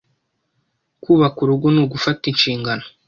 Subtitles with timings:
[1.03, 2.85] Kubaka urugo ni ugufata inshingano